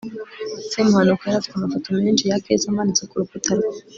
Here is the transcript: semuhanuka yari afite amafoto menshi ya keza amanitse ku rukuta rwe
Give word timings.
semuhanuka 0.71 1.23
yari 1.25 1.37
afite 1.39 1.55
amafoto 1.55 1.87
menshi 1.99 2.23
ya 2.29 2.41
keza 2.43 2.65
amanitse 2.71 3.03
ku 3.09 3.15
rukuta 3.21 3.51
rwe 3.57 3.71